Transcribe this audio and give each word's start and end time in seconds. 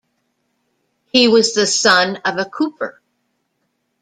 He 1.11 1.27
was 1.27 1.53
the 1.53 1.67
son 1.67 2.15
of 2.25 2.35
a 2.39 2.45
cooper. 2.45 2.99